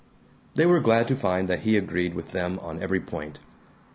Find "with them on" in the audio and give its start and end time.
2.15-2.81